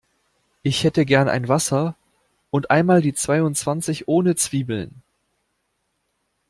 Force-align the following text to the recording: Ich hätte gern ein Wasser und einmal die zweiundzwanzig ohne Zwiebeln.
Ich 0.63 0.83
hätte 0.83 1.05
gern 1.05 1.29
ein 1.29 1.47
Wasser 1.47 1.95
und 2.49 2.71
einmal 2.71 3.03
die 3.03 3.13
zweiundzwanzig 3.13 4.07
ohne 4.07 4.35
Zwiebeln. 4.35 5.03